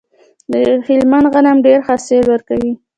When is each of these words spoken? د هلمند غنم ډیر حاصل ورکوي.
د 0.51 0.53
هلمند 0.87 1.25
غنم 1.33 1.57
ډیر 1.65 1.79
حاصل 1.87 2.23
ورکوي. 2.33 2.73